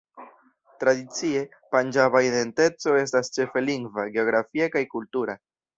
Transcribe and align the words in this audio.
Tradicie, 0.83 1.43
panĝaba 1.75 2.23
identeco 2.29 2.97
estas 3.03 3.33
ĉefe 3.39 3.67
lingva, 3.69 4.11
geografia 4.19 4.75
kaj 4.77 4.87
kultura. 4.97 5.43